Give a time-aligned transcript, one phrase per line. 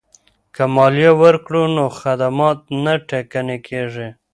[0.55, 4.07] که مالیه ورکړو نو خدمات نه ټکنی کیږي.